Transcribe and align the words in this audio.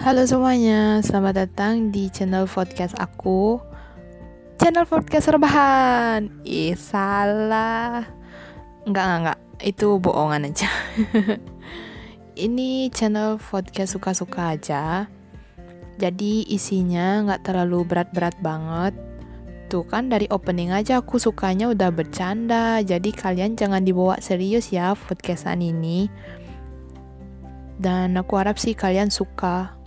Halo 0.00 0.24
semuanya, 0.24 1.04
selamat 1.04 1.44
datang 1.44 1.92
di 1.92 2.08
channel 2.08 2.48
podcast 2.48 2.96
aku. 2.96 3.60
Channel 4.56 4.88
podcast 4.88 5.28
rebahan. 5.28 6.40
Ih, 6.40 6.72
salah. 6.72 8.08
Enggak, 8.88 9.04
enggak, 9.04 9.18
enggak. 9.20 9.38
Itu 9.60 10.00
bohongan 10.00 10.48
aja. 10.48 10.72
Ini 12.48 12.88
channel 12.96 13.36
podcast 13.36 13.92
suka-suka 13.92 14.56
aja. 14.56 15.04
Jadi 16.00 16.48
isinya 16.48 17.20
nggak 17.28 17.52
terlalu 17.52 17.84
berat-berat 17.84 18.40
banget. 18.40 18.96
Tuh 19.68 19.84
kan 19.84 20.08
dari 20.08 20.24
opening 20.32 20.72
aja 20.72 21.04
aku 21.04 21.20
sukanya 21.20 21.68
udah 21.68 21.92
bercanda. 21.92 22.80
Jadi 22.80 23.12
kalian 23.12 23.52
jangan 23.52 23.84
dibawa 23.84 24.16
serius 24.24 24.72
ya 24.72 24.96
podcastan 24.96 25.60
ini. 25.60 26.08
Dan 27.76 28.16
aku 28.16 28.40
harap 28.40 28.56
sih 28.56 28.72
kalian 28.72 29.12
suka 29.12 29.79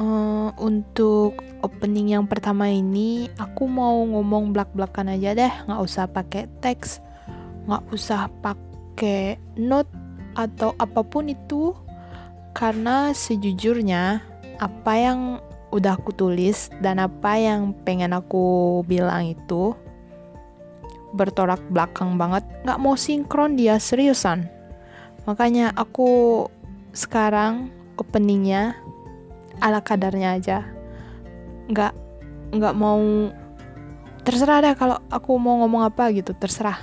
uh, 0.00 0.48
untuk 0.56 1.36
opening 1.60 2.16
yang 2.16 2.24
pertama 2.24 2.72
ini 2.72 3.28
aku 3.36 3.68
mau 3.68 4.00
ngomong 4.00 4.56
belak-belakan 4.56 5.12
aja 5.14 5.36
deh. 5.36 5.52
Nggak 5.68 5.80
usah 5.84 6.04
pakai 6.08 6.48
teks 6.64 7.04
nggak 7.68 7.92
usah 7.92 8.32
pakai 8.40 9.36
note 9.60 9.92
atau 10.34 10.72
apa 10.80 11.04
pun 11.04 11.28
itu. 11.28 11.76
Karena 12.50 13.14
sejujurnya 13.14 14.18
apa 14.58 14.92
yang 14.98 15.38
udah 15.70 15.94
aku 15.94 16.10
tulis 16.10 16.66
dan 16.82 16.98
apa 16.98 17.38
yang 17.38 17.70
pengen 17.86 18.10
aku 18.10 18.82
bilang 18.90 19.30
itu 19.30 19.70
bertolak 21.14 21.62
belakang 21.70 22.18
banget. 22.18 22.42
Nggak 22.66 22.80
mau 22.82 22.98
sinkron 22.98 23.54
dia 23.54 23.78
seriusan. 23.78 24.50
Makanya 25.30 25.70
aku 25.78 26.42
sekarang 26.90 27.70
openingnya 27.94 28.74
ala 29.60 29.84
kadarnya 29.84 30.36
aja. 30.36 30.58
Nggak 31.70 31.92
nggak 32.50 32.74
mau 32.74 33.30
terserah 34.26 34.60
deh 34.60 34.74
kalau 34.74 34.98
aku 35.08 35.38
mau 35.38 35.62
ngomong 35.64 35.86
apa 35.86 36.10
gitu 36.12 36.34
terserah. 36.36 36.76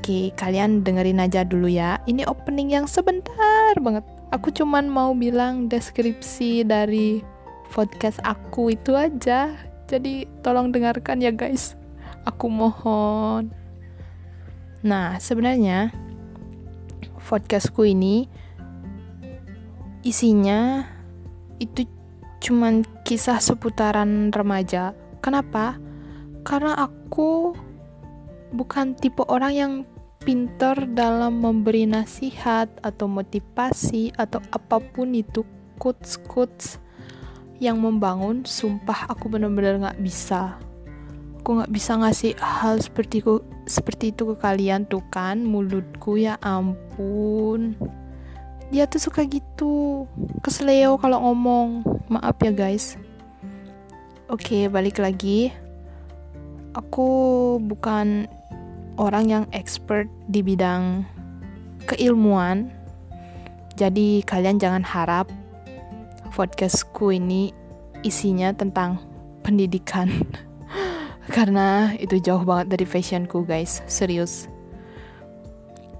Oke 0.00 0.32
kalian 0.32 0.80
dengerin 0.80 1.20
aja 1.20 1.44
dulu 1.44 1.68
ya. 1.68 2.00
Ini 2.08 2.24
opening 2.24 2.72
yang 2.72 2.86
sebentar 2.88 3.76
banget. 3.76 4.04
Aku 4.32 4.54
cuman 4.54 4.86
mau 4.86 5.12
bilang 5.12 5.66
deskripsi 5.66 6.64
dari 6.64 7.20
podcast 7.74 8.22
aku 8.24 8.72
itu 8.72 8.96
aja. 8.96 9.52
Jadi 9.90 10.24
tolong 10.40 10.70
dengarkan 10.70 11.20
ya 11.20 11.34
guys. 11.34 11.76
Aku 12.24 12.48
mohon. 12.48 13.52
Nah 14.80 15.20
sebenarnya 15.20 15.92
podcastku 17.28 17.84
ini 17.84 18.26
isinya 20.00 20.88
itu 21.60 21.84
cuman 22.40 22.82
kisah 23.04 23.38
seputaran 23.38 24.32
remaja. 24.32 24.96
Kenapa? 25.20 25.76
Karena 26.42 26.88
aku 26.88 27.52
bukan 28.56 28.96
tipe 28.96 29.22
orang 29.28 29.52
yang 29.52 29.72
pinter 30.24 30.76
dalam 30.92 31.40
memberi 31.40 31.84
nasihat 31.84 32.68
atau 32.80 33.06
motivasi 33.08 34.16
atau 34.16 34.40
apa 34.52 34.80
pun 34.80 35.12
itu 35.12 35.44
quotes-quotes 35.76 36.80
yang 37.60 37.80
membangun. 37.80 38.42
Sumpah 38.48 39.08
aku 39.12 39.28
benar-benar 39.28 39.76
nggak 39.80 40.00
bisa. 40.00 40.56
Aku 41.40 41.60
nggak 41.60 41.72
bisa 41.72 41.96
ngasih 41.96 42.36
hal 42.40 42.80
seperti 42.80 43.20
itu, 43.20 43.40
seperti 43.64 44.12
itu 44.12 44.32
ke 44.32 44.36
kalian 44.40 44.84
tuh 44.88 45.04
kan 45.08 45.40
mulutku 45.40 46.20
ya 46.20 46.36
ampun 46.44 47.76
dia 48.70 48.86
tuh 48.86 49.02
suka 49.02 49.26
gitu. 49.26 50.06
Kesleo 50.40 50.96
kalau 50.96 51.18
ngomong. 51.26 51.82
Maaf 52.06 52.38
ya 52.42 52.54
guys. 52.54 52.94
Oke 54.30 54.70
balik 54.70 55.02
lagi. 55.02 55.50
Aku 56.78 57.58
bukan 57.58 58.30
orang 58.94 59.26
yang 59.26 59.44
expert 59.50 60.06
di 60.30 60.38
bidang 60.38 61.02
keilmuan. 61.90 62.70
Jadi 63.74 64.22
kalian 64.22 64.62
jangan 64.62 64.86
harap 64.86 65.26
podcastku 66.30 67.10
ini 67.10 67.50
isinya 68.06 68.54
tentang 68.54 69.02
pendidikan. 69.42 70.14
Karena 71.34 71.94
itu 71.98 72.22
jauh 72.22 72.46
banget 72.46 72.78
dari 72.78 72.86
fashionku 72.86 73.42
guys. 73.42 73.82
Serius. 73.90 74.46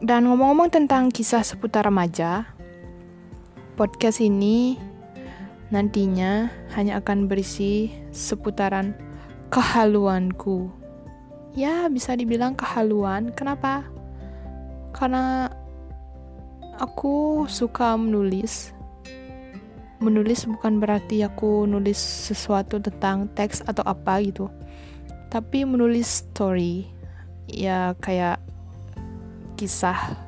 Dan 0.01 0.31
ngomong-ngomong 0.31 0.71
tentang 0.71 1.11
kisah 1.11 1.43
seputar 1.45 1.85
remaja 1.85 2.60
Podcast 3.81 4.21
ini 4.21 4.77
nantinya 5.73 6.53
hanya 6.77 7.01
akan 7.01 7.33
berisi 7.33 7.89
seputaran 8.13 8.93
kehaluanku. 9.49 10.69
Ya, 11.57 11.89
bisa 11.89 12.13
dibilang 12.13 12.61
kehaluan. 12.61 13.33
Kenapa? 13.33 13.89
Karena 14.93 15.49
aku 16.77 17.49
suka 17.49 17.97
menulis. 17.97 18.77
Menulis 19.97 20.45
bukan 20.45 20.77
berarti 20.77 21.25
aku 21.25 21.65
nulis 21.65 21.97
sesuatu 21.97 22.85
tentang 22.85 23.33
teks 23.33 23.65
atau 23.65 23.81
apa 23.89 24.21
gitu. 24.21 24.53
Tapi 25.33 25.65
menulis 25.65 26.29
story. 26.29 26.85
Ya 27.49 27.97
kayak 28.05 28.45
kisah 29.57 30.21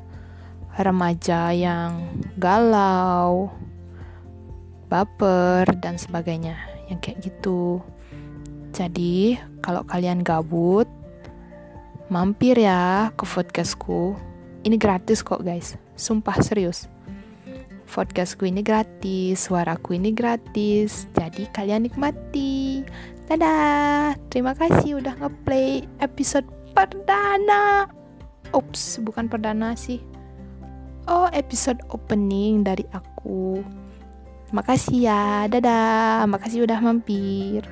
remaja 0.81 1.53
yang 1.53 2.09
galau, 2.43 3.55
baper, 4.91 5.63
dan 5.79 5.95
sebagainya. 5.95 6.59
Yang 6.91 6.99
kayak 6.99 7.19
gitu. 7.23 7.79
Jadi, 8.75 9.39
kalau 9.63 9.87
kalian 9.87 10.27
gabut, 10.27 10.91
mampir 12.11 12.59
ya 12.59 13.15
ke 13.15 13.23
podcastku. 13.23 14.19
Ini 14.67 14.75
gratis 14.75 15.23
kok 15.23 15.47
guys, 15.47 15.79
sumpah 15.95 16.43
serius. 16.43 16.91
Podcastku 17.87 18.49
ini 18.49 18.65
gratis, 18.65 19.47
suaraku 19.47 20.01
ini 20.01 20.17
gratis, 20.17 21.07
jadi 21.13 21.45
kalian 21.53 21.87
nikmati. 21.87 22.83
Dadah, 23.29 24.17
terima 24.33 24.57
kasih 24.57 24.99
udah 24.99 25.13
ngeplay 25.21 25.85
episode 26.01 26.49
perdana. 26.73 27.85
Ups, 28.57 28.97
bukan 29.05 29.29
perdana 29.29 29.77
sih 29.77 30.01
oh 31.09 31.27
episode 31.33 31.81
opening 31.91 32.63
dari 32.63 32.87
aku. 32.93 33.63
Makasih 34.53 35.09
ya, 35.09 35.49
dadah. 35.49 36.29
Makasih 36.29 36.69
udah 36.69 36.79
mampir. 36.85 37.65